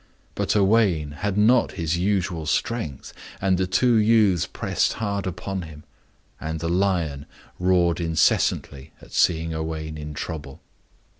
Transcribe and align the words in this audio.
But 0.33 0.55
Owain 0.55 1.11
had 1.11 1.37
not 1.37 1.73
his 1.73 1.95
usual 1.95 2.47
strength, 2.47 3.13
and 3.39 3.59
the 3.59 3.67
two 3.67 3.97
youths 3.97 4.47
pressed 4.47 4.93
hard 4.93 5.27
upon 5.27 5.61
him. 5.61 5.83
And 6.39 6.59
the 6.59 6.69
lion 6.69 7.27
roared 7.59 7.99
incessantly 7.99 8.93
at 8.99 9.11
seeing 9.11 9.53
Owain 9.53 9.99
in 9.99 10.15
trouble. 10.15 10.59